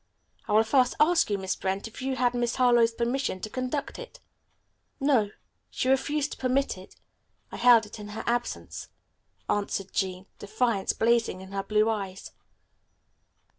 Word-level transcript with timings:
I 0.47 0.53
will 0.53 0.63
first 0.63 0.95
ask 0.99 1.29
you, 1.29 1.37
Miss 1.37 1.55
Brent 1.55 1.87
if 1.87 2.01
you 2.01 2.15
had 2.15 2.33
Miss 2.33 2.55
Harlowe's 2.55 2.91
permission 2.91 3.39
to 3.41 3.51
conduct 3.51 3.99
it?" 3.99 4.19
"No. 4.99 5.29
She 5.69 5.89
refused 5.89 6.31
to 6.31 6.37
permit 6.39 6.75
it. 6.75 6.95
I 7.51 7.57
held 7.57 7.85
it 7.85 7.99
in 7.99 8.07
her 8.07 8.23
absence," 8.25 8.89
answered 9.47 9.93
Jean, 9.93 10.25
defiance 10.39 10.91
blazing 10.93 11.41
in 11.41 11.51
her 11.51 11.61
blue 11.61 11.87
eyes. 11.87 12.31